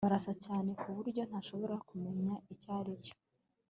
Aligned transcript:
Barasa 0.05 0.33
cyane 0.45 0.69
kuburyo 0.81 1.21
ntashobora 1.29 1.75
kumenya 1.87 2.33
icyaricyo 2.53 3.13